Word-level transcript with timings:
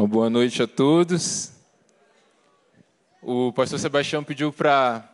Uma 0.00 0.08
boa 0.08 0.30
noite 0.30 0.62
a 0.62 0.66
todos. 0.66 1.52
O 3.20 3.52
pastor 3.52 3.78
Sebastião 3.78 4.24
pediu 4.24 4.50
para 4.50 5.04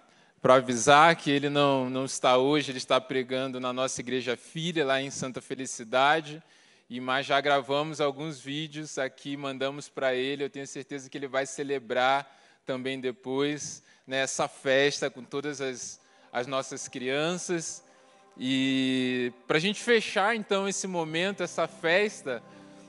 avisar 0.44 1.16
que 1.16 1.28
ele 1.28 1.50
não, 1.50 1.90
não 1.90 2.04
está 2.04 2.38
hoje, 2.38 2.70
ele 2.70 2.78
está 2.78 3.00
pregando 3.00 3.58
na 3.58 3.72
nossa 3.72 4.00
igreja 4.00 4.36
filha, 4.36 4.86
lá 4.86 5.02
em 5.02 5.10
Santa 5.10 5.40
Felicidade. 5.40 6.40
E 6.88 7.00
mas 7.00 7.26
já 7.26 7.40
gravamos 7.40 8.00
alguns 8.00 8.38
vídeos 8.38 8.96
aqui, 8.96 9.36
mandamos 9.36 9.88
para 9.88 10.14
ele. 10.14 10.44
Eu 10.44 10.50
tenho 10.50 10.68
certeza 10.68 11.10
que 11.10 11.18
ele 11.18 11.26
vai 11.26 11.46
celebrar 11.46 12.32
também 12.64 13.00
depois 13.00 13.82
nessa 14.06 14.44
né, 14.44 14.48
festa 14.48 15.10
com 15.10 15.24
todas 15.24 15.60
as, 15.60 16.00
as 16.32 16.46
nossas 16.46 16.86
crianças. 16.86 17.82
E 18.38 19.32
para 19.48 19.56
a 19.56 19.60
gente 19.60 19.82
fechar 19.82 20.36
então 20.36 20.68
esse 20.68 20.86
momento, 20.86 21.42
essa 21.42 21.66
festa, 21.66 22.40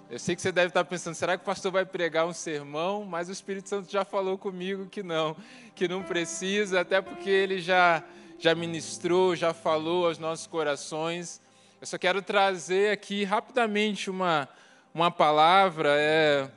eu 0.09 0.17
sei 0.17 0.35
que 0.35 0.41
você 0.41 0.53
deve 0.53 0.69
estar 0.69 0.85
pensando, 0.85 1.15
será 1.15 1.35
que 1.35 1.43
o 1.43 1.45
pastor 1.45 1.69
vai 1.69 1.85
pregar 1.85 2.25
um 2.25 2.33
sermão? 2.33 3.03
Mas 3.03 3.27
o 3.27 3.31
Espírito 3.31 3.67
Santo 3.67 3.91
já 3.91 4.05
falou 4.05 4.37
comigo 4.37 4.85
que 4.85 5.03
não, 5.03 5.35
que 5.75 5.85
não 5.85 6.01
precisa, 6.01 6.79
até 6.79 7.01
porque 7.01 7.29
ele 7.29 7.59
já, 7.59 8.01
já 8.39 8.55
ministrou, 8.55 9.35
já 9.35 9.53
falou 9.53 10.07
aos 10.07 10.17
nossos 10.17 10.47
corações. 10.47 11.41
Eu 11.81 11.85
só 11.85 11.97
quero 11.97 12.21
trazer 12.21 12.91
aqui 12.91 13.25
rapidamente 13.25 14.09
uma, 14.09 14.47
uma 14.93 15.11
palavra, 15.11 15.89
é, 15.97 16.49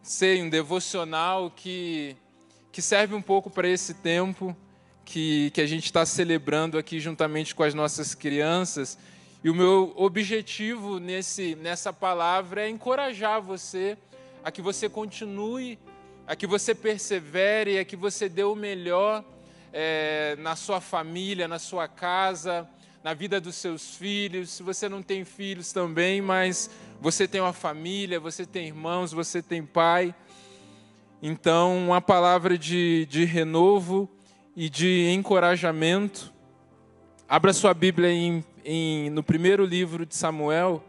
sei, 0.00 0.40
um 0.40 0.48
devocional 0.48 1.50
que, 1.50 2.16
que 2.70 2.80
serve 2.80 3.16
um 3.16 3.22
pouco 3.22 3.50
para 3.50 3.68
esse 3.68 3.94
tempo 3.94 4.56
que, 5.04 5.50
que 5.50 5.60
a 5.60 5.66
gente 5.66 5.86
está 5.86 6.06
celebrando 6.06 6.78
aqui 6.78 7.00
juntamente 7.00 7.52
com 7.52 7.64
as 7.64 7.74
nossas 7.74 8.14
crianças. 8.14 8.96
E 9.44 9.50
o 9.50 9.54
meu 9.54 9.92
objetivo 9.96 11.00
nesse, 11.00 11.56
nessa 11.56 11.92
palavra 11.92 12.62
é 12.62 12.68
encorajar 12.68 13.42
você 13.42 13.98
a 14.44 14.52
que 14.52 14.62
você 14.62 14.88
continue, 14.88 15.80
a 16.28 16.36
que 16.36 16.46
você 16.46 16.76
persevere, 16.76 17.76
a 17.76 17.84
que 17.84 17.96
você 17.96 18.28
dê 18.28 18.44
o 18.44 18.54
melhor 18.54 19.24
é, 19.72 20.36
na 20.38 20.54
sua 20.54 20.80
família, 20.80 21.48
na 21.48 21.58
sua 21.58 21.88
casa, 21.88 22.68
na 23.02 23.14
vida 23.14 23.40
dos 23.40 23.56
seus 23.56 23.96
filhos. 23.96 24.50
Se 24.50 24.62
você 24.62 24.88
não 24.88 25.02
tem 25.02 25.24
filhos 25.24 25.72
também, 25.72 26.22
mas 26.22 26.70
você 27.00 27.26
tem 27.26 27.40
uma 27.40 27.52
família, 27.52 28.20
você 28.20 28.46
tem 28.46 28.68
irmãos, 28.68 29.10
você 29.10 29.42
tem 29.42 29.66
pai. 29.66 30.14
Então, 31.20 31.88
uma 31.88 32.00
palavra 32.00 32.56
de, 32.56 33.06
de 33.06 33.24
renovo 33.24 34.08
e 34.54 34.70
de 34.70 35.10
encorajamento. 35.10 36.32
Abra 37.28 37.52
sua 37.52 37.74
Bíblia 37.74 38.12
em 38.12 38.44
em, 38.64 39.10
no 39.10 39.22
primeiro 39.22 39.64
livro 39.64 40.06
de 40.06 40.14
Samuel, 40.14 40.82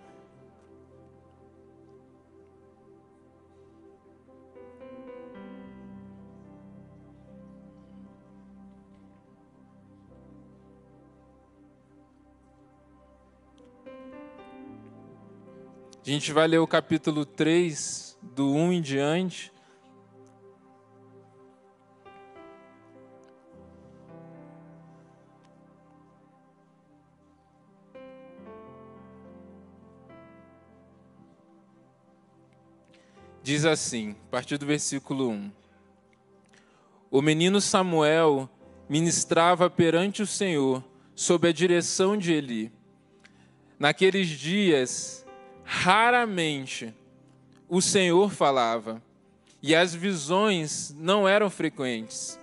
A 16.06 16.10
gente 16.10 16.34
vai 16.34 16.50
ler 16.50 16.58
o 16.58 16.68
capítulo 16.68 17.26
3, 17.26 18.18
do 18.22 18.52
1 18.52 18.74
em 18.74 18.82
diante. 18.82 19.54
Diz 33.44 33.66
assim, 33.66 34.16
a 34.28 34.32
partir 34.32 34.58
do 34.58 34.66
versículo 34.66 35.30
1: 35.30 35.52
O 37.12 37.22
menino 37.22 37.60
Samuel 37.60 38.50
ministrava 38.88 39.70
perante 39.70 40.22
o 40.22 40.28
Senhor 40.28 40.82
sob 41.14 41.48
a 41.50 41.52
direção 41.52 42.18
de 42.18 42.32
Eli. 42.32 42.72
Naqueles 43.78 44.30
dias, 44.30 45.26
raramente 45.64 46.94
o 47.68 47.82
Senhor 47.82 48.32
falava, 48.32 49.04
e 49.62 49.76
as 49.76 49.94
visões 49.94 50.96
não 50.98 51.28
eram 51.28 51.50
frequentes. 51.50 52.40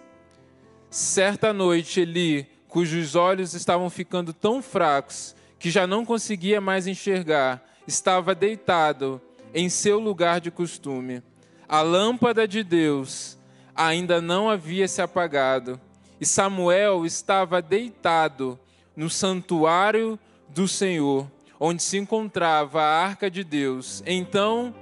Certa 0.91 1.53
noite, 1.53 2.01
Eli, 2.01 2.47
cujos 2.69 3.15
olhos 3.15 3.55
estavam 3.55 3.89
ficando 3.89 4.33
tão 4.33 4.61
fracos 4.61 5.35
que 5.59 5.71
já 5.71 5.87
não 5.87 6.05
conseguia 6.05 6.61
mais 6.61 6.87
enxergar, 6.87 7.65
estava 7.87 8.35
deitado 8.35 9.21
em 9.55 9.69
seu 9.69 9.99
lugar 9.99 10.41
de 10.41 10.51
costume. 10.51 11.23
A 11.69 11.83
lâmpada 11.83 12.47
de 12.47 12.63
Deus 12.63 13.39
ainda 13.75 14.21
não 14.21 14.51
havia 14.51 14.87
se 14.89 15.01
apagado, 15.01 15.81
e 16.21 16.27
Samuel 16.27 17.07
estava 17.07 17.63
deitado 17.63 18.59
no 18.97 19.09
santuário 19.09 20.19
do 20.49 20.69
Senhor, 20.69 21.31
onde 21.59 21.83
se 21.83 21.97
encontrava 21.97 22.83
a 22.83 23.05
arca 23.05 23.31
de 23.31 23.43
Deus. 23.43 24.03
Então 24.07 24.75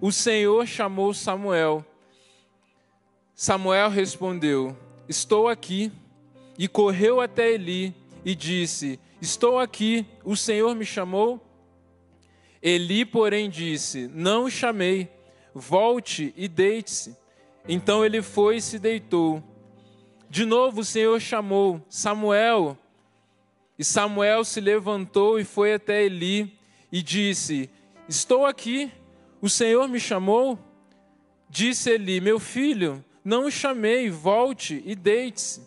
o 0.00 0.10
Senhor 0.12 0.66
chamou 0.66 1.14
Samuel. 1.14 1.84
Samuel 3.34 3.88
respondeu: 3.88 4.76
Estou 5.08 5.48
aqui. 5.48 5.90
E 6.58 6.68
correu 6.68 7.20
até 7.20 7.52
Eli 7.52 7.94
e 8.24 8.34
disse: 8.34 9.00
Estou 9.20 9.58
aqui, 9.58 10.06
o 10.24 10.36
Senhor 10.36 10.74
me 10.74 10.84
chamou. 10.84 11.40
Eli, 12.62 13.04
porém, 13.04 13.50
disse: 13.50 14.08
Não 14.14 14.48
chamei, 14.48 15.10
volte 15.52 16.32
e 16.36 16.46
deite-se. 16.46 17.16
Então 17.68 18.04
ele 18.04 18.22
foi 18.22 18.58
e 18.58 18.62
se 18.62 18.78
deitou. 18.78 19.42
De 20.30 20.44
novo 20.44 20.82
o 20.82 20.84
Senhor 20.84 21.20
chamou: 21.20 21.84
Samuel. 21.88 22.78
E 23.76 23.84
Samuel 23.84 24.44
se 24.44 24.60
levantou 24.60 25.40
e 25.40 25.44
foi 25.44 25.74
até 25.74 26.04
Eli 26.04 26.56
e 26.92 27.02
disse: 27.02 27.68
Estou 28.08 28.46
aqui, 28.46 28.92
o 29.40 29.48
Senhor 29.48 29.88
me 29.88 29.98
chamou. 29.98 30.56
Disse 31.50 31.90
Eli: 31.90 32.20
Meu 32.20 32.38
filho, 32.38 33.04
não 33.24 33.46
o 33.46 33.50
chamei, 33.50 34.08
volte 34.08 34.80
e 34.86 34.94
deite-se. 34.94 35.62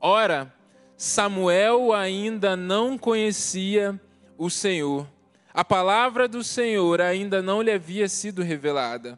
Ora, 0.00 0.54
Samuel 0.96 1.92
ainda 1.92 2.56
não 2.56 2.96
conhecia 2.96 4.00
o 4.38 4.48
Senhor 4.48 5.08
a 5.54 5.64
palavra 5.64 6.26
do 6.26 6.42
Senhor 6.42 7.00
ainda 7.00 7.40
não 7.40 7.62
lhe 7.62 7.70
havia 7.70 8.08
sido 8.08 8.42
revelada. 8.42 9.16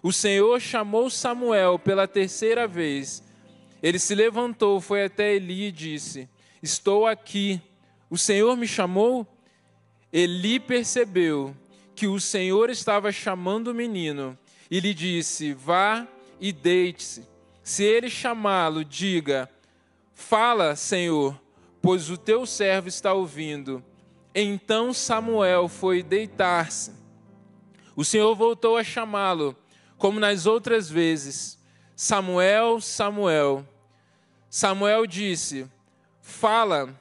O 0.00 0.12
Senhor 0.12 0.60
chamou 0.60 1.10
Samuel 1.10 1.76
pela 1.76 2.06
terceira 2.06 2.68
vez. 2.68 3.20
Ele 3.82 3.98
se 3.98 4.14
levantou, 4.14 4.80
foi 4.80 5.04
até 5.04 5.34
Eli 5.34 5.64
e 5.64 5.72
disse: 5.72 6.28
Estou 6.62 7.04
aqui. 7.04 7.60
O 8.08 8.16
Senhor 8.16 8.56
me 8.56 8.68
chamou? 8.68 9.26
Eli 10.12 10.60
percebeu 10.60 11.52
que 11.96 12.06
o 12.06 12.20
Senhor 12.20 12.70
estava 12.70 13.10
chamando 13.10 13.68
o 13.68 13.74
menino 13.74 14.38
e 14.70 14.78
lhe 14.78 14.94
disse: 14.94 15.52
Vá 15.52 16.06
e 16.40 16.52
deite-se. 16.52 17.26
Se 17.64 17.82
ele 17.82 18.08
chamá-lo, 18.08 18.84
diga: 18.84 19.50
Fala, 20.14 20.76
Senhor, 20.76 21.40
pois 21.80 22.08
o 22.08 22.16
teu 22.16 22.46
servo 22.46 22.86
está 22.86 23.12
ouvindo. 23.12 23.84
Então 24.34 24.92
Samuel 24.92 25.68
foi 25.68 26.02
deitar-se. 26.02 26.92
O 27.94 28.04
Senhor 28.04 28.34
voltou 28.34 28.76
a 28.76 28.84
chamá-lo, 28.84 29.54
como 29.98 30.18
nas 30.18 30.46
outras 30.46 30.88
vezes: 30.88 31.58
Samuel, 31.94 32.80
Samuel. 32.80 33.66
Samuel 34.48 35.06
disse: 35.06 35.66
Fala, 36.20 36.98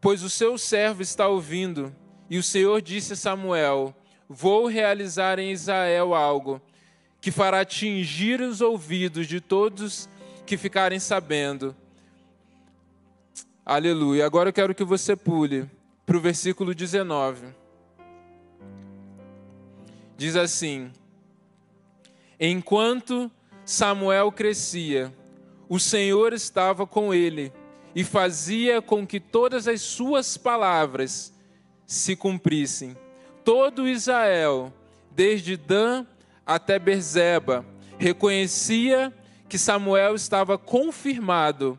pois 0.00 0.22
o 0.22 0.30
seu 0.30 0.58
servo 0.58 1.02
está 1.02 1.28
ouvindo. 1.28 1.94
E 2.28 2.38
o 2.38 2.42
Senhor 2.42 2.82
disse 2.82 3.12
a 3.12 3.16
Samuel: 3.16 3.94
Vou 4.28 4.66
realizar 4.66 5.38
em 5.38 5.52
Israel 5.52 6.12
algo 6.14 6.60
que 7.20 7.30
fará 7.30 7.60
atingir 7.60 8.40
os 8.40 8.60
ouvidos 8.60 9.28
de 9.28 9.40
todos 9.40 10.08
que 10.44 10.56
ficarem 10.56 10.98
sabendo. 10.98 11.74
Aleluia. 13.64 14.26
Agora 14.26 14.48
eu 14.48 14.52
quero 14.52 14.74
que 14.74 14.84
você 14.84 15.16
pule 15.16 15.70
para 16.06 16.16
o 16.16 16.20
versículo 16.20 16.74
19. 16.74 17.46
Diz 20.16 20.36
assim: 20.36 20.92
Enquanto 22.38 23.30
Samuel 23.64 24.30
crescia, 24.30 25.12
o 25.68 25.78
Senhor 25.80 26.32
estava 26.32 26.86
com 26.86 27.12
ele 27.12 27.52
e 27.94 28.04
fazia 28.04 28.82
com 28.82 29.06
que 29.06 29.18
todas 29.18 29.66
as 29.66 29.80
suas 29.80 30.36
palavras 30.36 31.32
se 31.86 32.14
cumprissem. 32.14 32.96
Todo 33.44 33.88
Israel, 33.88 34.72
desde 35.10 35.56
Dan 35.56 36.06
até 36.46 36.78
Berzeba, 36.78 37.64
reconhecia 37.98 39.12
que 39.48 39.58
Samuel 39.58 40.14
estava 40.14 40.58
confirmado 40.58 41.78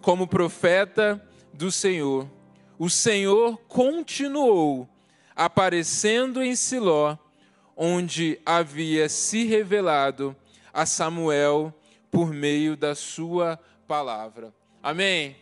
como 0.00 0.26
profeta 0.26 1.22
do 1.52 1.72
Senhor 1.72 2.28
o 2.78 2.90
Senhor 2.90 3.58
continuou 3.68 4.88
aparecendo 5.34 6.42
em 6.42 6.54
Siló, 6.54 7.16
onde 7.76 8.40
havia 8.44 9.08
se 9.08 9.44
revelado 9.44 10.34
a 10.72 10.86
Samuel 10.86 11.74
por 12.10 12.32
meio 12.32 12.76
da 12.76 12.94
sua 12.94 13.58
palavra. 13.86 14.52
Amém. 14.82 15.36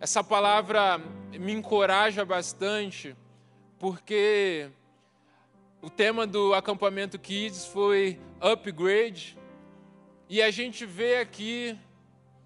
Essa 0.00 0.22
palavra 0.22 0.98
me 1.32 1.52
encoraja 1.52 2.24
bastante, 2.24 3.16
porque 3.78 4.68
o 5.80 5.90
tema 5.90 6.26
do 6.26 6.54
acampamento 6.54 7.18
Kids 7.18 7.66
foi 7.66 8.18
upgrade, 8.40 9.36
e 10.28 10.40
a 10.40 10.50
gente 10.50 10.86
vê 10.86 11.18
aqui 11.18 11.78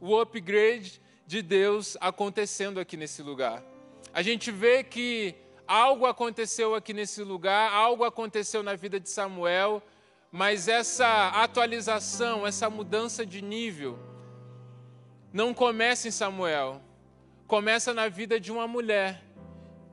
o 0.00 0.18
upgrade 0.18 1.00
de 1.26 1.42
Deus 1.42 1.96
acontecendo 2.00 2.80
aqui 2.80 2.96
nesse 2.96 3.22
lugar. 3.22 3.62
A 4.18 4.22
gente 4.22 4.50
vê 4.50 4.82
que 4.82 5.32
algo 5.64 6.04
aconteceu 6.04 6.74
aqui 6.74 6.92
nesse 6.92 7.22
lugar, 7.22 7.72
algo 7.72 8.02
aconteceu 8.02 8.64
na 8.64 8.74
vida 8.74 8.98
de 8.98 9.08
Samuel, 9.08 9.80
mas 10.32 10.66
essa 10.66 11.28
atualização, 11.28 12.44
essa 12.44 12.68
mudança 12.68 13.24
de 13.24 13.40
nível, 13.40 13.96
não 15.32 15.54
começa 15.54 16.08
em 16.08 16.10
Samuel, 16.10 16.82
começa 17.46 17.94
na 17.94 18.08
vida 18.08 18.40
de 18.40 18.50
uma 18.50 18.66
mulher, 18.66 19.22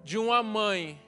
de 0.04 0.18
uma 0.18 0.42
mãe, 0.42 1.00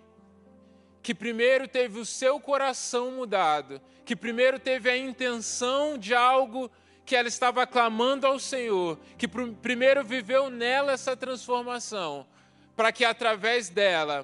que 1.02 1.16
primeiro 1.16 1.68
teve 1.68 2.00
o 2.00 2.06
seu 2.06 2.40
coração 2.40 3.10
mudado, 3.14 3.82
que 4.06 4.16
primeiro 4.16 4.60
teve 4.60 4.92
a 4.92 4.96
intenção 4.96 5.98
de 5.98 6.14
algo 6.14 6.70
que 7.04 7.16
ela 7.16 7.28
estava 7.28 7.66
clamando 7.66 8.28
ao 8.28 8.38
Senhor, 8.38 9.00
que 9.18 9.28
primeiro 9.28 10.04
viveu 10.04 10.52
nela 10.52 10.92
essa 10.92 11.18
transformação, 11.18 12.28
para 12.78 12.92
que 12.92 13.04
através 13.04 13.70
dela 13.70 14.24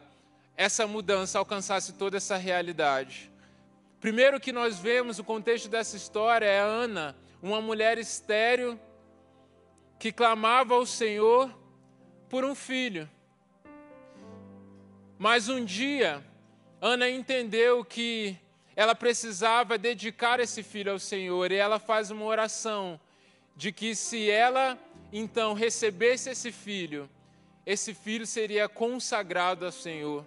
essa 0.55 0.85
mudança 0.85 1.39
alcançasse 1.39 1.94
toda 1.94 2.17
essa 2.17 2.38
realidade. 2.38 3.31
Primeiro 4.00 4.39
que 4.39 4.51
nós 4.51 4.77
vemos 4.77 5.17
o 5.17 5.23
contexto 5.23 5.67
dessa 5.67 5.97
história 5.97 6.45
é 6.45 6.59
Ana, 6.59 7.15
uma 7.41 7.59
mulher 7.59 7.97
estéril 7.97 8.79
que 9.97 10.11
clamava 10.11 10.75
ao 10.75 10.85
Senhor 10.85 11.50
por 12.29 12.45
um 12.45 12.53
filho. 12.53 13.09
Mas 15.17 15.49
um 15.49 15.65
dia, 15.65 16.23
Ana 16.79 17.09
entendeu 17.09 17.83
que 17.83 18.38
ela 18.75 18.94
precisava 18.94 19.79
dedicar 19.79 20.39
esse 20.39 20.61
filho 20.61 20.91
ao 20.91 20.99
Senhor 20.99 21.51
e 21.51 21.56
ela 21.56 21.79
faz 21.79 22.11
uma 22.11 22.25
oração 22.25 22.99
de 23.56 23.71
que 23.71 23.95
se 23.95 24.29
ela 24.29 24.77
então 25.11 25.53
recebesse 25.53 26.29
esse 26.29 26.51
filho, 26.51 27.09
esse 27.65 27.94
filho 27.94 28.25
seria 28.25 28.68
consagrado 28.68 29.65
ao 29.65 29.71
Senhor. 29.71 30.25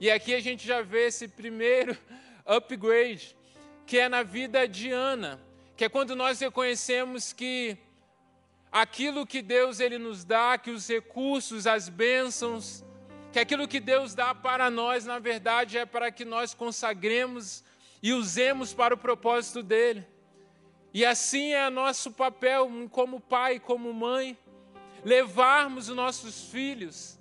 E 0.00 0.10
aqui 0.10 0.34
a 0.34 0.40
gente 0.40 0.66
já 0.66 0.82
vê 0.82 1.06
esse 1.06 1.28
primeiro 1.28 1.96
upgrade, 2.44 3.36
que 3.86 3.98
é 3.98 4.08
na 4.08 4.22
vida 4.22 4.66
de 4.66 4.90
Ana, 4.90 5.40
que 5.76 5.84
é 5.84 5.88
quando 5.88 6.16
nós 6.16 6.40
reconhecemos 6.40 7.32
que 7.32 7.76
aquilo 8.70 9.26
que 9.26 9.40
Deus 9.40 9.78
ele 9.78 9.98
nos 9.98 10.24
dá, 10.24 10.58
que 10.58 10.70
os 10.70 10.88
recursos, 10.88 11.66
as 11.66 11.88
bênçãos, 11.88 12.84
que 13.32 13.38
aquilo 13.38 13.68
que 13.68 13.78
Deus 13.80 14.14
dá 14.14 14.34
para 14.34 14.68
nós, 14.70 15.04
na 15.04 15.18
verdade, 15.18 15.78
é 15.78 15.86
para 15.86 16.10
que 16.10 16.24
nós 16.24 16.54
consagremos 16.54 17.64
e 18.02 18.12
usemos 18.12 18.74
para 18.74 18.94
o 18.94 18.98
propósito 18.98 19.62
dele. 19.62 20.04
E 20.92 21.04
assim 21.04 21.52
é 21.52 21.68
nosso 21.70 22.12
papel 22.12 22.70
como 22.90 23.18
pai, 23.18 23.58
como 23.58 23.92
mãe, 23.92 24.38
levarmos 25.04 25.88
os 25.88 25.96
nossos 25.96 26.44
filhos 26.50 27.18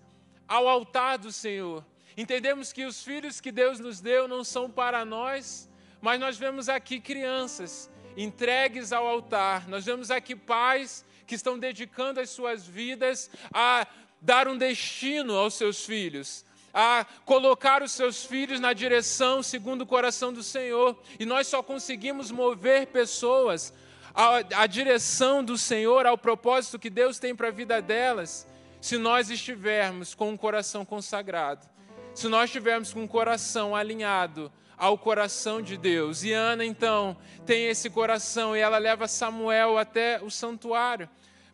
ao 0.48 0.68
altar 0.68 1.18
do 1.18 1.32
Senhor. 1.32 1.86
Entendemos 2.16 2.72
que 2.72 2.86
os 2.86 3.04
filhos 3.04 3.42
que 3.42 3.52
Deus 3.52 3.80
nos 3.80 4.00
deu 4.00 4.28
não 4.28 4.44
são 4.44 4.70
para 4.70 5.04
nós, 5.04 5.70
mas 6.02 6.20
nós 6.20 6.38
vemos 6.38 6.70
aqui 6.70 7.00
crianças 7.00 7.90
entregues 8.16 8.92
ao 8.92 9.08
altar. 9.08 9.68
Nós 9.68 9.86
vemos 9.86 10.12
aqui 10.12 10.36
pais 10.36 11.06
que 11.26 11.36
estão 11.36 11.58
dedicando 11.58 12.20
as 12.20 12.30
suas 12.30 12.66
vidas 12.66 13.30
a 13.54 13.88
dar 14.22 14.48
um 14.48 14.58
destino 14.58 15.36
aos 15.36 15.56
seus 15.56 15.86
filhos, 15.86 16.46
a 16.74 17.06
colocar 17.26 17.82
os 17.82 17.92
seus 17.92 18.26
filhos 18.26 18.60
na 18.60 18.74
direção 18.74 19.44
segundo 19.44 19.82
o 19.82 19.88
coração 19.88 20.32
do 20.32 20.44
Senhor. 20.44 20.98
E 21.20 21.26
nós 21.26 21.48
só 21.48 21.62
conseguimos 21.62 22.32
mover 22.32 22.88
pessoas 22.88 23.74
à, 24.14 24.62
à 24.62 24.68
direção 24.68 25.44
do 25.44 25.58
Senhor, 25.58 26.06
ao 26.06 26.18
propósito 26.18 26.80
que 26.80 26.90
Deus 26.90 27.20
tem 27.20 27.36
para 27.36 27.50
a 27.50 27.52
vida 27.52 27.82
delas, 27.82 28.48
se 28.80 28.98
nós 28.98 29.30
estivermos 29.30 30.14
com 30.14 30.34
o 30.34 30.38
coração 30.38 30.84
consagrado 30.84 31.74
se 32.14 32.28
nós 32.28 32.46
estivermos 32.46 32.94
com 32.94 33.04
o 33.04 33.08
coração 33.08 33.76
alinhado 33.76 34.52
ao 34.78 34.98
coração 34.98 35.62
de 35.62 35.78
Deus. 35.78 36.24
E 36.24 36.32
Ana, 36.32 36.64
então, 36.64 37.18
tem 37.46 37.68
esse 37.68 37.90
coração 37.90 38.56
e 38.56 38.60
ela 38.60 38.78
leva 38.78 39.08
Samuel 39.08 39.78
até 39.78 40.22
o 40.22 40.30
santuário 40.30 41.10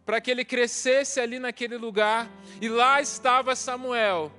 para 0.06 0.20
que 0.20 0.32
ele 0.32 0.44
crescesse 0.44 1.20
ali 1.20 1.40
naquele 1.40 1.78
lugar. 1.78 2.30
E 2.60 2.68
lá 2.68 3.00
estava 3.00 3.56
Samuel. 3.56 4.32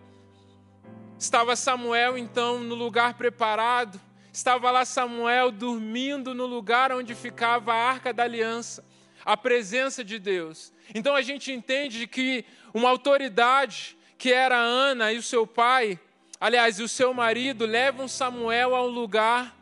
Estava 1.19 1.55
Samuel, 1.55 2.19
então, 2.19 2.59
no 2.59 2.75
lugar 2.75 3.15
preparado. 3.15 4.01
Estava 4.33 4.71
lá 4.71 4.85
Samuel 4.85 5.51
dormindo 5.51 6.35
no 6.35 6.47
lugar 6.47 6.93
onde 6.93 7.15
ficava 7.15 7.73
a 7.73 7.77
arca 7.77 8.13
da 8.13 8.25
aliança, 8.25 8.85
a 9.25 9.37
presença 9.37 10.05
de 10.05 10.19
Deus. 10.19 10.73
Então 10.95 11.15
a 11.15 11.23
gente 11.23 11.53
entende 11.53 12.07
que 12.07 12.45
uma 12.73 12.89
autoridade 12.89 13.97
que 14.17 14.33
era 14.33 14.57
Ana 14.57 15.13
e 15.13 15.19
o 15.19 15.23
seu 15.23 15.47
pai, 15.47 15.99
Aliás, 16.41 16.81
o 16.81 16.89
seu 16.89 17.13
marido 17.13 17.67
leva 17.67 18.03
um 18.03 18.09
Samuel 18.09 18.75
a 18.75 18.83
um 18.83 18.89
lugar 18.89 19.55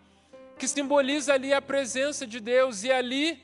que 0.57 0.69
simboliza 0.69 1.35
ali 1.35 1.53
a 1.53 1.61
presença 1.61 2.25
de 2.25 2.39
Deus, 2.39 2.85
e 2.85 2.93
ali 2.93 3.43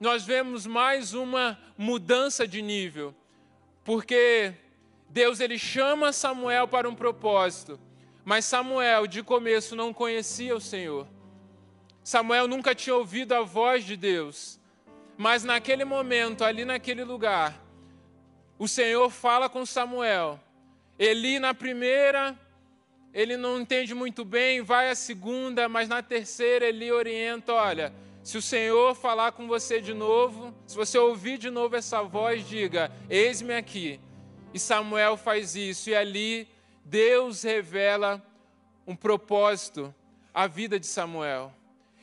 nós 0.00 0.24
vemos 0.24 0.66
mais 0.66 1.14
uma 1.14 1.56
mudança 1.78 2.46
de 2.46 2.60
nível, 2.60 3.14
porque 3.84 4.52
Deus 5.08 5.38
ele 5.38 5.56
chama 5.58 6.12
Samuel 6.12 6.66
para 6.66 6.88
um 6.88 6.94
propósito, 6.94 7.78
mas 8.24 8.44
Samuel 8.44 9.06
de 9.06 9.22
começo 9.22 9.74
não 9.74 9.92
conhecia 9.92 10.54
o 10.54 10.60
Senhor. 10.60 11.06
Samuel 12.04 12.48
nunca 12.48 12.74
tinha 12.74 12.94
ouvido 12.94 13.32
a 13.32 13.42
voz 13.42 13.84
de 13.84 13.96
Deus, 13.96 14.60
mas 15.16 15.44
naquele 15.44 15.84
momento, 15.84 16.44
ali 16.44 16.64
naquele 16.64 17.04
lugar, 17.04 17.60
o 18.58 18.66
Senhor 18.66 19.10
fala 19.10 19.48
com 19.48 19.64
Samuel. 19.66 20.40
Eli, 20.98 21.38
na 21.38 21.54
primeira 21.54 22.38
ele 23.12 23.36
não 23.36 23.60
entende 23.60 23.94
muito 23.94 24.24
bem, 24.24 24.62
vai 24.62 24.88
à 24.88 24.94
segunda, 24.94 25.68
mas 25.68 25.88
na 25.88 26.02
terceira 26.02 26.66
ele 26.66 26.90
orienta: 26.90 27.52
olha, 27.52 27.92
se 28.22 28.38
o 28.38 28.42
Senhor 28.42 28.94
falar 28.94 29.32
com 29.32 29.46
você 29.46 29.80
de 29.80 29.92
novo, 29.92 30.54
se 30.66 30.74
você 30.74 30.96
ouvir 30.96 31.36
de 31.36 31.50
novo 31.50 31.76
essa 31.76 32.02
voz, 32.02 32.48
diga: 32.48 32.90
Eis-me 33.10 33.54
aqui. 33.54 34.00
E 34.54 34.58
Samuel 34.58 35.16
faz 35.16 35.56
isso, 35.56 35.90
e 35.90 35.94
ali 35.94 36.48
Deus 36.84 37.42
revela 37.42 38.22
um 38.86 38.96
propósito 38.96 39.94
à 40.34 40.46
vida 40.46 40.78
de 40.78 40.86
Samuel. 40.86 41.52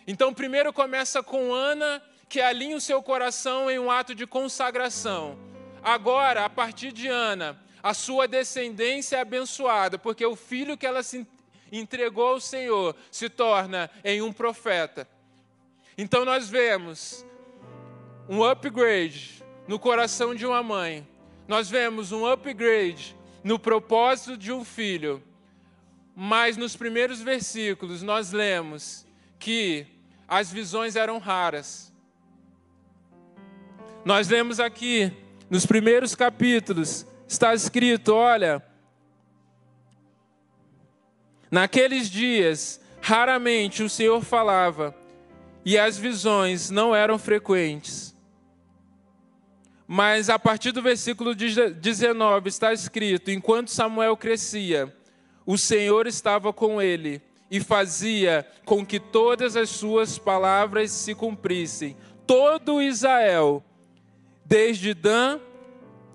Então, 0.07 0.33
primeiro 0.33 0.73
começa 0.73 1.21
com 1.21 1.53
Ana, 1.53 2.01
que 2.27 2.41
alinha 2.41 2.77
o 2.77 2.81
seu 2.81 3.01
coração 3.01 3.69
em 3.69 3.77
um 3.79 3.91
ato 3.91 4.15
de 4.15 4.25
consagração. 4.25 5.37
Agora, 5.83 6.45
a 6.45 6.49
partir 6.49 6.91
de 6.91 7.07
Ana, 7.07 7.59
a 7.81 7.93
sua 7.93 8.27
descendência 8.27 9.17
é 9.17 9.21
abençoada, 9.21 9.97
porque 9.97 10.25
o 10.25 10.35
filho 10.35 10.77
que 10.77 10.85
ela 10.85 11.03
se 11.03 11.25
entregou 11.71 12.27
ao 12.27 12.39
Senhor 12.39 12.95
se 13.11 13.29
torna 13.29 13.89
em 14.03 14.21
um 14.21 14.33
profeta. 14.33 15.07
Então 15.97 16.25
nós 16.25 16.49
vemos 16.49 17.25
um 18.27 18.43
upgrade 18.43 19.43
no 19.67 19.79
coração 19.79 20.33
de 20.33 20.45
uma 20.45 20.63
mãe, 20.63 21.07
nós 21.47 21.69
vemos 21.69 22.11
um 22.11 22.25
upgrade 22.25 23.15
no 23.43 23.57
propósito 23.57 24.37
de 24.37 24.51
um 24.51 24.63
filho, 24.63 25.23
mas 26.15 26.57
nos 26.57 26.75
primeiros 26.75 27.21
versículos 27.21 28.01
nós 28.01 28.31
lemos 28.31 29.05
que 29.37 29.87
as 30.27 30.51
visões 30.51 30.95
eram 30.95 31.17
raras. 31.17 31.93
Nós 34.03 34.27
lemos 34.27 34.59
aqui, 34.59 35.11
nos 35.49 35.65
primeiros 35.65 36.15
capítulos, 36.15 37.05
está 37.27 37.53
escrito: 37.53 38.13
olha, 38.13 38.63
naqueles 41.49 42.09
dias, 42.09 42.81
raramente 43.01 43.83
o 43.83 43.89
Senhor 43.89 44.21
falava, 44.23 44.95
e 45.65 45.77
as 45.77 45.97
visões 45.97 46.69
não 46.69 46.95
eram 46.95 47.17
frequentes. 47.17 48.08
Mas 49.91 50.29
a 50.29 50.37
partir 50.37 50.71
do 50.71 50.83
versículo 50.83 51.33
19 51.33 52.47
está 52.47 52.71
escrito: 52.71 53.31
enquanto 53.31 53.71
Samuel 53.71 54.15
crescia, 54.15 54.95
o 55.47 55.57
Senhor 55.57 56.05
estava 56.05 56.53
com 56.53 56.79
ele 56.79 57.19
e 57.49 57.59
fazia 57.59 58.45
com 58.65 58.85
que 58.85 58.99
todas 58.99 59.55
as 59.55 59.67
suas 59.71 60.19
palavras 60.19 60.91
se 60.91 61.15
cumprissem. 61.15 61.97
Todo 62.27 62.83
Israel, 62.83 63.63
desde 64.45 64.93
Dan 64.93 65.39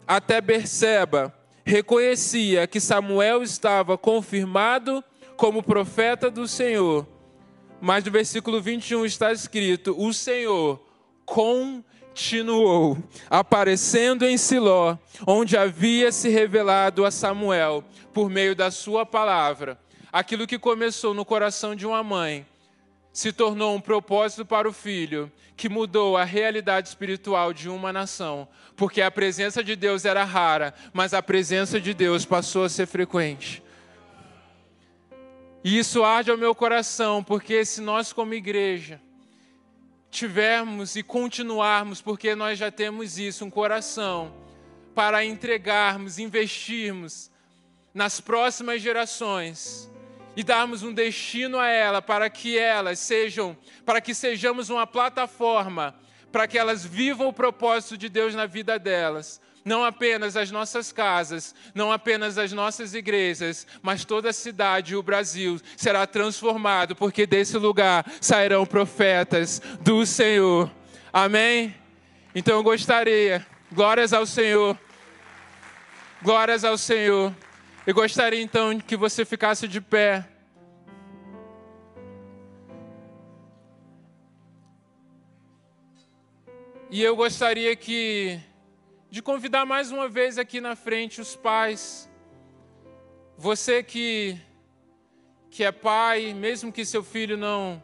até 0.07 0.40
Berseba, 0.40 1.37
reconhecia 1.64 2.69
que 2.69 2.78
Samuel 2.78 3.43
estava 3.43 3.99
confirmado 3.99 5.02
como 5.37 5.64
profeta 5.64 6.31
do 6.31 6.47
Senhor, 6.47 7.09
Mas 7.81 8.04
no 8.04 8.12
versículo 8.12 8.61
21 8.61 9.04
está 9.04 9.33
escrito: 9.33 9.97
O 9.99 10.12
Senhor 10.14 10.81
continuou 12.14 12.97
aparecendo 13.28 14.25
em 14.25 14.38
Siló, 14.38 14.97
onde 15.26 15.56
havia 15.56 16.12
se 16.12 16.28
revelado 16.28 17.04
a 17.04 17.11
Samuel 17.11 17.83
por 18.12 18.30
meio 18.30 18.54
da 18.54 18.71
sua 18.71 19.04
palavra. 19.04 19.76
Aquilo 20.12 20.47
que 20.47 20.56
começou 20.56 21.12
no 21.12 21.25
coração 21.25 21.75
de 21.75 21.85
uma 21.85 22.04
mãe 22.04 22.47
se 23.12 23.33
tornou 23.33 23.75
um 23.75 23.80
propósito 23.80 24.47
para 24.47 24.68
o 24.68 24.73
filho, 24.73 25.30
que 25.56 25.68
mudou 25.68 26.16
a 26.16 26.23
realidade 26.23 26.87
espiritual 26.87 27.52
de 27.52 27.68
uma 27.68 27.92
nação, 27.92 28.47
porque 28.76 29.02
a 29.02 29.11
presença 29.11 29.62
de 29.62 29.75
Deus 29.75 30.04
era 30.04 30.23
rara, 30.23 30.73
mas 30.92 31.14
a 31.14 31.23
presença 31.23 31.80
de 31.80 31.92
Deus 31.92 32.25
passou 32.25 32.62
a 32.62 32.68
ser 32.68 32.87
frequente. 32.87 33.61
E 35.64 35.76
isso 35.78 36.04
arde 36.04 36.30
ao 36.30 36.37
meu 36.37 36.54
coração, 36.54 37.25
porque 37.25 37.64
se 37.64 37.80
nós, 37.80 38.12
como 38.12 38.35
igreja, 38.35 39.00
tivermos 40.14 40.97
e 40.97 41.02
continuarmos, 41.02 42.00
porque 42.00 42.35
nós 42.35 42.59
já 42.59 42.71
temos 42.71 43.18
isso, 43.18 43.44
um 43.44 43.50
coração, 43.50 44.33
para 44.94 45.25
entregarmos, 45.25 46.18
investirmos 46.18 47.30
nas 47.92 48.21
próximas 48.21 48.80
gerações, 48.80 49.90
e 50.37 50.42
darmos 50.42 50.83
um 50.83 50.92
destino 50.92 51.59
a 51.59 51.68
ela 51.68 52.02
para 52.02 52.28
que 52.28 52.59
elas 52.59 52.99
sejam, 52.99 53.56
para 53.85 54.00
que 54.00 54.14
sejamos 54.14 54.68
uma 54.71 54.87
plataforma 54.87 55.94
para 56.35 56.49
que 56.49 56.59
elas 56.59 56.85
vivam 56.85 57.28
o 57.28 57.33
propósito 57.33 57.97
de 57.97 58.09
Deus 58.09 58.35
na 58.35 58.44
vida 58.44 58.76
delas. 58.76 59.40
Não 59.64 59.83
apenas 59.83 60.37
as 60.37 60.50
nossas 60.50 60.92
casas, 60.92 61.54
não 61.75 61.90
apenas 61.90 62.37
as 62.37 62.52
nossas 62.52 62.92
igrejas, 62.92 63.66
mas 63.80 64.04
toda 64.04 64.28
a 64.28 64.33
cidade 64.33 64.92
e 64.92 64.97
o 64.97 65.02
Brasil 65.02 65.59
será 65.75 66.06
transformado, 66.06 66.94
porque 66.94 67.26
desse 67.26 67.56
lugar 67.56 68.04
sairão 68.21 68.66
profetas 68.66 69.62
do 69.80 70.04
Senhor. 70.04 70.71
Amém? 71.11 71.75
Então 72.35 72.56
eu 72.56 72.62
gostaria, 72.62 73.47
glórias 73.73 74.12
ao 74.12 74.26
Senhor, 74.26 74.78
glórias 76.21 76.62
ao 76.62 76.76
Senhor. 76.76 77.35
Eu 77.87 77.94
gostaria 77.94 78.42
então 78.42 78.78
que 78.78 78.97
você 78.97 79.25
ficasse 79.25 79.66
de 79.66 79.80
pé. 79.80 80.26
E 86.90 87.02
eu 87.02 87.16
gostaria 87.16 87.75
que 87.75 88.40
de 89.14 89.23
convidar 89.23 89.64
mais 89.64 89.92
uma 89.92 90.09
vez 90.09 90.38
aqui 90.38 90.61
na 90.61 90.75
frente 90.75 91.21
os 91.21 91.37
pais. 91.37 92.11
Você 93.38 93.80
que 93.80 94.37
que 95.49 95.62
é 95.62 95.71
pai, 95.71 96.35
mesmo 96.35 96.73
que 96.73 96.85
seu 96.85 97.04
filho 97.04 97.37
não 97.37 97.80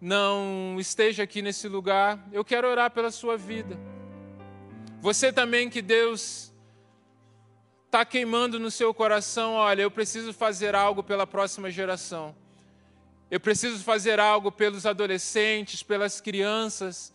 não 0.00 0.76
esteja 0.78 1.24
aqui 1.24 1.42
nesse 1.42 1.66
lugar, 1.66 2.24
eu 2.30 2.44
quero 2.44 2.68
orar 2.68 2.92
pela 2.92 3.10
sua 3.10 3.36
vida. 3.36 3.76
Você 5.00 5.32
também 5.32 5.68
que 5.68 5.82
Deus 5.82 6.52
está 7.86 8.04
queimando 8.04 8.60
no 8.60 8.70
seu 8.70 8.94
coração: 8.94 9.54
olha, 9.54 9.82
eu 9.82 9.90
preciso 9.90 10.32
fazer 10.32 10.76
algo 10.76 11.02
pela 11.02 11.26
próxima 11.26 11.68
geração. 11.68 12.32
Eu 13.28 13.40
preciso 13.40 13.82
fazer 13.82 14.20
algo 14.20 14.52
pelos 14.52 14.86
adolescentes, 14.86 15.82
pelas 15.82 16.20
crianças 16.20 17.12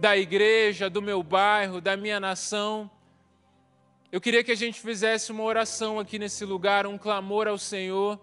da 0.00 0.16
igreja, 0.16 0.88
do 0.88 1.02
meu 1.02 1.22
bairro, 1.22 1.78
da 1.78 1.94
minha 1.94 2.18
nação. 2.18 2.90
Eu 4.10 4.18
queria 4.18 4.42
que 4.42 4.50
a 4.50 4.56
gente 4.56 4.80
fizesse 4.80 5.30
uma 5.30 5.42
oração 5.42 6.00
aqui 6.00 6.18
nesse 6.18 6.42
lugar, 6.42 6.86
um 6.86 6.96
clamor 6.96 7.46
ao 7.46 7.58
Senhor, 7.58 8.18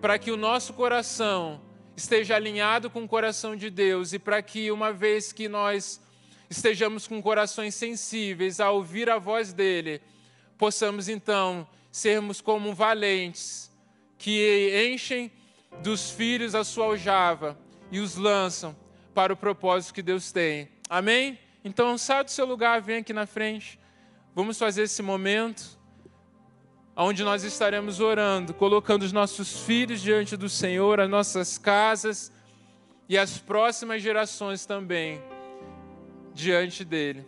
para 0.00 0.16
que 0.20 0.30
o 0.30 0.36
nosso 0.36 0.72
coração 0.72 1.60
esteja 1.96 2.36
alinhado 2.36 2.88
com 2.88 3.02
o 3.02 3.08
coração 3.08 3.56
de 3.56 3.68
Deus 3.68 4.12
e 4.12 4.20
para 4.20 4.40
que, 4.40 4.70
uma 4.70 4.92
vez 4.92 5.32
que 5.32 5.48
nós 5.48 6.00
estejamos 6.48 7.08
com 7.08 7.20
corações 7.20 7.74
sensíveis 7.74 8.60
a 8.60 8.70
ouvir 8.70 9.10
a 9.10 9.18
voz 9.18 9.52
dEle, 9.52 10.00
possamos 10.56 11.08
então 11.08 11.66
sermos 11.90 12.40
como 12.40 12.72
valentes 12.72 13.68
que 14.16 14.88
enchem 14.92 15.32
dos 15.82 16.12
filhos 16.12 16.54
a 16.54 16.62
sua 16.62 16.84
aljava 16.84 17.58
e 17.90 17.98
os 17.98 18.14
lançam 18.14 18.76
para 19.12 19.32
o 19.32 19.36
propósito 19.36 19.92
que 19.92 20.02
Deus 20.02 20.30
tem. 20.30 20.68
Amém? 20.90 21.38
Então 21.64 21.96
sai 21.96 22.24
do 22.24 22.32
seu 22.32 22.44
lugar, 22.44 22.82
vem 22.82 22.96
aqui 22.96 23.12
na 23.12 23.24
frente. 23.24 23.78
Vamos 24.34 24.58
fazer 24.58 24.82
esse 24.82 25.00
momento 25.02 25.78
onde 26.96 27.22
nós 27.22 27.44
estaremos 27.44 28.00
orando, 28.00 28.52
colocando 28.52 29.02
os 29.04 29.12
nossos 29.12 29.60
filhos 29.60 30.02
diante 30.02 30.36
do 30.36 30.48
Senhor, 30.48 30.98
as 30.98 31.08
nossas 31.08 31.56
casas 31.56 32.32
e 33.08 33.16
as 33.16 33.38
próximas 33.38 34.02
gerações 34.02 34.66
também 34.66 35.22
diante 36.34 36.84
dele. 36.84 37.24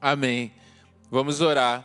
Amém. 0.00 0.52
Vamos 1.10 1.40
orar. 1.40 1.84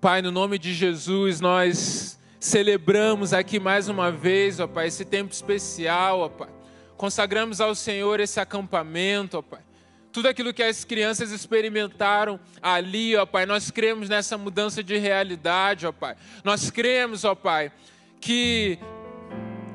Pai, 0.00 0.22
no 0.22 0.30
nome 0.30 0.58
de 0.58 0.74
Jesus, 0.74 1.40
nós 1.40 2.18
celebramos 2.38 3.32
aqui 3.32 3.58
mais 3.58 3.88
uma 3.88 4.10
vez, 4.10 4.60
ó 4.60 4.66
Pai, 4.66 4.88
esse 4.88 5.04
tempo 5.04 5.32
especial, 5.32 6.20
ó 6.20 6.28
Pai. 6.28 6.50
Consagramos 6.96 7.60
ao 7.60 7.74
Senhor 7.74 8.20
esse 8.20 8.38
acampamento, 8.38 9.38
ó 9.38 9.42
Pai. 9.42 9.60
Tudo 10.12 10.28
aquilo 10.28 10.54
que 10.54 10.62
as 10.62 10.84
crianças 10.84 11.32
experimentaram 11.32 12.38
ali, 12.62 13.16
ó 13.16 13.26
Pai, 13.26 13.46
nós 13.46 13.70
cremos 13.70 14.08
nessa 14.08 14.38
mudança 14.38 14.82
de 14.82 14.96
realidade, 14.96 15.86
ó 15.86 15.92
Pai. 15.92 16.16
Nós 16.44 16.70
cremos, 16.70 17.24
ó 17.24 17.34
Pai, 17.34 17.72
que 18.20 18.78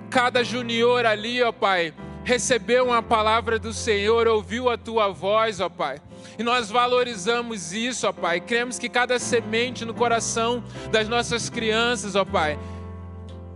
cada 0.09 0.43
junior 0.43 1.05
ali, 1.05 1.41
ó 1.41 1.51
Pai, 1.51 1.93
recebeu 2.29 2.85
uma 2.85 3.01
palavra 3.01 3.57
do 3.57 3.73
Senhor, 3.73 4.27
ouviu 4.27 4.69
a 4.69 4.77
tua 4.77 5.07
voz, 5.07 5.59
ó 5.59 5.67
Pai. 5.67 5.99
E 6.37 6.43
nós 6.43 6.69
valorizamos 6.69 7.73
isso, 7.73 8.07
ó 8.07 8.13
Pai. 8.13 8.39
Cremos 8.39 8.77
que 8.77 8.87
cada 8.87 9.17
semente 9.17 9.83
no 9.83 9.95
coração 9.95 10.63
das 10.91 11.09
nossas 11.09 11.49
crianças, 11.49 12.15
ó 12.15 12.23
Pai, 12.23 12.59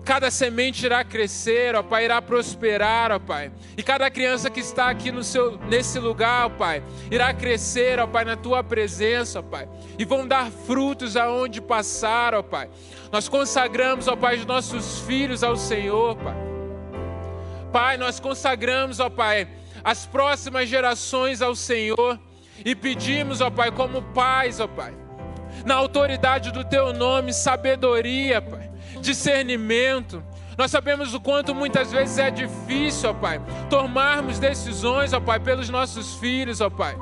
cada 0.04 0.32
semente 0.32 0.88
irá 0.88 1.04
crescer, 1.04 1.76
ó 1.76 1.84
Pai, 1.84 2.06
irá 2.06 2.20
prosperar, 2.20 3.12
ó 3.12 3.20
Pai. 3.20 3.52
E 3.78 3.84
cada 3.84 4.10
criança 4.10 4.50
que 4.50 4.62
está 4.62 4.90
aqui 4.90 5.12
no 5.12 5.24
seu, 5.24 5.56
nesse 5.70 6.00
lugar, 6.00 6.48
ó 6.48 6.50
Pai, 6.50 6.82
irá 7.12 7.32
crescer, 7.32 8.00
ó 8.00 8.08
Pai, 8.08 8.26
na 8.26 8.36
tua 8.36 8.64
presença, 8.64 9.38
ó 9.38 9.44
Pai. 9.44 9.70
E 10.00 10.04
vão 10.04 10.28
dar 10.28 10.50
frutos 10.50 11.16
aonde 11.16 11.62
passar, 11.62 12.34
ó 12.34 12.42
Pai. 12.42 12.72
Nós 13.12 13.30
consagramos, 13.30 14.08
ó 14.08 14.16
Pai, 14.16 14.38
os 14.38 14.48
nossos 14.48 15.02
filhos 15.02 15.44
ao 15.44 15.56
Senhor, 15.56 16.16
Pai. 16.16 16.53
Pai, 17.74 17.98
nós 17.98 18.20
consagramos, 18.20 19.00
ó 19.00 19.10
Pai, 19.10 19.48
as 19.84 20.06
próximas 20.06 20.70
gerações 20.70 21.42
ao 21.42 21.56
Senhor. 21.56 22.20
E 22.64 22.76
pedimos, 22.76 23.42
ó 23.42 23.50
Pai, 23.50 23.72
como 23.72 24.04
pais, 24.14 24.60
ó 24.60 24.68
Pai, 24.68 24.94
na 25.66 25.74
autoridade 25.74 26.52
do 26.52 26.64
Teu 26.64 26.94
nome, 26.94 27.34
sabedoria, 27.34 28.40
Pai, 28.40 28.70
discernimento. 29.02 30.24
Nós 30.56 30.70
sabemos 30.70 31.16
o 31.16 31.20
quanto 31.20 31.56
muitas 31.56 31.92
vezes 31.92 32.20
é 32.20 32.30
difícil, 32.30 33.10
ó 33.10 33.14
Pai, 33.14 33.42
tomarmos 33.72 34.38
decisões, 34.38 35.12
ó 35.12 35.20
Pai, 35.20 35.40
pelos 35.40 35.68
nossos 35.68 36.14
filhos, 36.18 36.62
ó 36.62 36.70
Pai. 36.70 36.96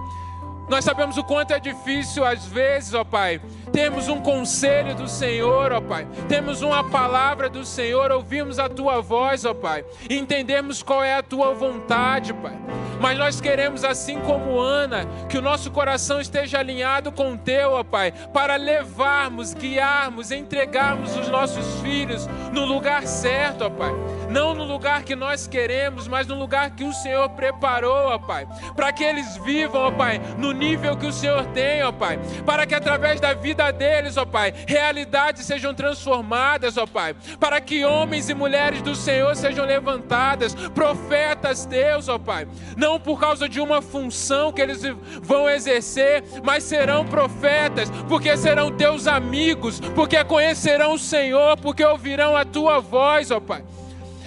Nós 0.72 0.86
sabemos 0.86 1.18
o 1.18 1.24
quanto 1.26 1.52
é 1.52 1.60
difícil 1.60 2.24
às 2.24 2.46
vezes, 2.46 2.94
ó 2.94 3.04
Pai. 3.04 3.42
Temos 3.74 4.08
um 4.08 4.22
conselho 4.22 4.96
do 4.96 5.06
Senhor, 5.06 5.74
ó 5.74 5.82
Pai. 5.82 6.08
Temos 6.30 6.62
uma 6.62 6.82
palavra 6.82 7.50
do 7.50 7.66
Senhor, 7.66 8.10
ouvimos 8.10 8.58
a 8.58 8.70
tua 8.70 9.02
voz, 9.02 9.44
ó 9.44 9.54
Pai. 9.54 9.84
Entendemos 10.10 10.82
qual 10.82 11.04
é 11.04 11.16
a 11.16 11.22
tua 11.22 11.54
vontade, 11.54 12.34
Pai. 12.34 12.58
Mas 13.02 13.18
nós 13.18 13.42
queremos, 13.42 13.84
assim 13.84 14.18
como 14.22 14.62
Ana, 14.62 15.06
que 15.28 15.38
o 15.38 15.42
nosso 15.42 15.72
coração 15.72 16.22
esteja 16.22 16.60
alinhado 16.60 17.12
com 17.12 17.34
o 17.34 17.38
teu, 17.38 17.74
ó 17.74 17.84
Pai, 17.84 18.14
para 18.34 18.56
levarmos, 18.56 19.54
guiarmos, 19.54 20.32
entregarmos 20.32 21.18
os 21.18 21.28
nossos 21.28 21.82
filhos 21.82 22.30
no 22.54 22.64
lugar 22.64 23.06
certo, 23.06 23.66
ó 23.66 23.70
Pai. 23.70 23.92
Não 24.32 24.54
no 24.54 24.64
lugar 24.64 25.04
que 25.04 25.14
nós 25.14 25.46
queremos, 25.46 26.08
mas 26.08 26.26
no 26.26 26.36
lugar 26.36 26.72
que 26.72 26.86
o 26.86 26.94
Senhor 26.94 27.28
preparou, 27.32 28.08
ó 28.08 28.18
Pai. 28.18 28.48
Para 28.76 28.94
que 28.94 29.04
eles 29.04 29.36
vivam, 29.38 29.82
ó 29.82 29.92
Pai, 29.92 30.22
no 30.38 30.54
nível 30.54 30.96
que 30.96 31.06
o 31.06 31.12
Senhor 31.12 31.46
tem, 31.48 31.84
ó 31.84 31.92
Pai. 31.92 32.18
Para 32.46 32.66
que 32.66 32.74
através 32.74 33.20
da 33.20 33.34
vida 33.34 33.70
deles, 33.72 34.16
ó 34.16 34.26
Pai, 34.26 34.54
realidades 34.66 35.46
sejam 35.46 35.74
transformadas, 35.74 36.78
ó 36.78 36.88
Pai. 36.88 37.14
Para 37.42 37.60
que 37.60 37.84
homens 37.84 38.30
e 38.30 38.34
mulheres 38.34 38.82
do 38.82 38.96
Senhor 38.96 39.36
sejam 39.36 39.66
levantadas, 39.66 40.56
profetas 40.56 41.66
Deus, 41.66 42.08
ó 42.08 42.18
Pai. 42.18 42.48
Não 42.78 42.98
por 42.98 43.20
causa 43.20 43.50
de 43.50 43.60
uma 43.60 43.82
função 43.82 44.54
que 44.54 44.62
eles 44.62 44.82
vão 45.22 45.50
exercer, 45.50 46.24
mas 46.42 46.64
serão 46.64 47.06
profetas, 47.06 47.90
porque 48.08 48.38
serão 48.38 48.72
teus 48.72 49.08
amigos, 49.08 49.82
porque 49.94 50.24
conhecerão 50.24 50.94
o 50.94 51.00
Senhor, 51.00 51.58
porque 51.58 51.84
ouvirão 51.84 52.38
a 52.38 52.46
tua 52.46 52.80
voz, 52.80 53.30
ó 53.30 53.40
Pai. 53.42 53.62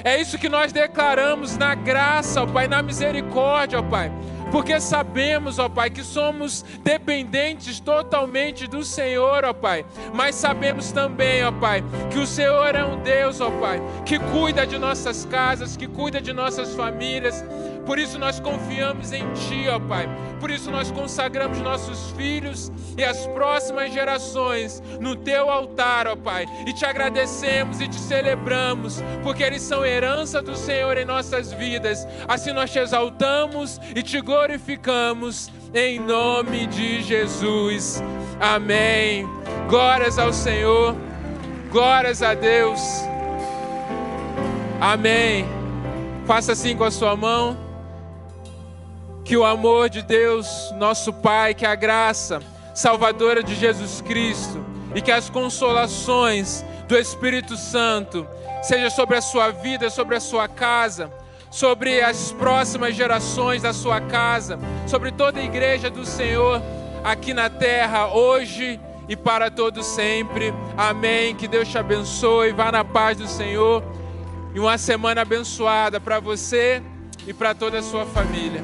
É 0.05 0.21
isso 0.21 0.39
que 0.39 0.51
nós 0.51 0.71
declaramos 0.71 1.57
na 1.57 1.75
graça, 1.75 2.43
ó 2.43 2.47
Pai, 2.47 2.69
na 2.69 2.83
misericórdia, 2.83 3.79
ó 3.79 3.83
Pai 3.83 4.13
porque 4.55 4.81
sabemos, 4.81 5.59
ó 5.59 5.69
Pai, 5.69 5.91
que 5.91 6.05
somos 6.05 6.65
dependentes 6.85 7.81
totalmente 7.81 8.69
do 8.69 8.85
Senhor, 8.85 9.45
ó 9.45 9.53
Pai, 9.53 9.85
mas 10.15 10.37
sabemos 10.37 10.93
também, 10.93 11.45
ó 11.45 11.51
Pai, 11.51 11.83
que 12.13 12.21
o 12.21 12.27
Senhor 12.27 12.73
é 12.73 12.85
um 12.85 13.03
Deus, 13.03 13.41
ó 13.41 13.51
Pai, 13.51 13.83
que 14.07 14.17
cuida 14.17 14.65
de 14.65 14.79
nossas 14.79 15.25
casas, 15.25 15.77
que 15.77 15.89
cuida 15.89 16.21
de 16.21 16.33
nossas 16.33 16.73
famílias, 16.73 17.45
por 17.85 17.99
isso 17.99 18.19
nós 18.19 18.41
confiamos 18.41 19.13
em 19.13 19.31
Ti, 19.33 19.69
ó 19.69 19.79
Pai. 19.79 20.09
Por 20.41 20.51
isso 20.51 20.71
nós 20.71 20.91
consagramos 20.91 21.59
nossos 21.61 22.11
filhos 22.13 22.73
e 22.97 23.05
as 23.05 23.27
próximas 23.29 23.93
gerações 23.93 24.83
no 25.01 25.15
Teu 25.17 25.51
altar, 25.51 26.07
ó 26.07 26.17
Pai. 26.17 26.47
E 26.67 26.73
te 26.73 26.87
agradecemos 26.87 27.81
e 27.81 27.89
te 27.89 27.99
celebramos, 27.99 29.03
porque 29.23 29.43
eles 29.43 29.63
são 29.63 29.85
herança 29.85 30.41
do 30.41 30.57
Senhor 30.57 30.97
em 30.97 31.05
nossas 31.05 31.53
vidas. 31.53 32.07
Assim 32.27 32.53
nós 32.53 32.71
te 32.71 32.79
exaltamos 32.79 33.79
e 33.95 34.03
te 34.03 34.21
glorificamos 34.21 34.44
em 35.73 35.99
nome 35.99 36.67
de 36.67 37.03
Jesus. 37.03 38.03
Amém. 38.39 39.27
Glórias 39.69 40.19
ao 40.19 40.33
Senhor. 40.33 40.95
Glórias 41.71 42.23
a 42.23 42.35
Deus. 42.35 42.81
Amém. 44.81 45.47
Faça 46.27 46.53
assim 46.53 46.77
com 46.77 46.85
a 46.85 46.91
sua 46.91 47.17
mão. 47.17 47.57
Que 49.25 49.37
o 49.37 49.45
amor 49.45 49.89
de 49.89 50.03
Deus, 50.03 50.47
nosso 50.77 51.11
Pai, 51.13 51.55
que 51.55 51.65
a 51.65 51.75
graça 51.75 52.43
salvadora 52.75 53.43
de 53.43 53.55
Jesus 53.55 54.03
Cristo 54.03 54.63
e 54.95 55.01
que 55.01 55.11
as 55.11 55.31
consolações 55.31 56.63
do 56.87 56.99
Espírito 56.99 57.57
Santo 57.57 58.27
seja 58.63 58.91
sobre 58.91 59.17
a 59.17 59.23
sua 59.23 59.51
vida, 59.51 59.89
sobre 59.89 60.17
a 60.17 60.21
sua 60.21 60.47
casa, 60.49 61.11
sobre 61.55 62.03
as 62.03 62.33
próximas 62.33 62.97
gerações 62.97 63.63
da 63.63 63.73
sua 63.73 64.01
casa, 64.01 64.59
sobre 64.89 65.13
toda 65.13 65.39
a 65.39 65.45
igreja 65.45 65.89
do 65.89 66.05
Senhor 66.05 66.61
aqui 67.05 67.33
na 67.33 67.49
terra 67.49 68.13
hoje 68.13 68.81
e 69.09 69.15
para 69.15 69.53
todos 69.53 69.87
sempre. 69.87 70.53
Amém. 70.77 71.33
Que 71.37 71.47
Deus 71.47 71.69
te 71.69 71.79
abençoe. 71.79 72.51
Vá 72.51 72.73
na 72.73 72.85
paz 72.85 73.19
do 73.19 73.29
Senhor. 73.29 73.85
E 74.53 74.59
uma 74.59 74.77
semana 74.77 75.21
abençoada 75.21 76.01
para 76.01 76.19
você 76.19 76.83
e 77.25 77.33
para 77.33 77.55
toda 77.55 77.79
a 77.79 77.83
sua 77.83 78.05
família. 78.05 78.61